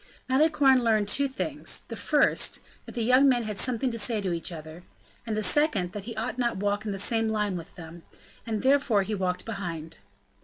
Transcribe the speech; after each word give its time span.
Malicorne 0.27 0.83
learned 0.83 1.07
two 1.07 1.27
things; 1.27 1.83
the 1.89 1.95
first, 1.95 2.59
that 2.85 2.95
the 2.95 3.03
young 3.03 3.29
men 3.29 3.43
had 3.43 3.59
something 3.59 3.91
to 3.91 3.99
say 3.99 4.19
to 4.19 4.33
each 4.33 4.51
other; 4.51 4.81
and 5.27 5.37
the 5.37 5.43
second, 5.43 5.91
that 5.91 6.05
he 6.05 6.15
ought 6.15 6.39
not 6.39 6.53
to 6.59 6.65
walk 6.65 6.85
in 6.87 6.91
the 6.91 6.97
same 6.97 7.27
line 7.27 7.55
with 7.55 7.75
them; 7.75 8.01
and 8.43 8.63
therefore 8.63 9.03
he 9.03 9.13
walked 9.13 9.45
behind. 9.45 9.99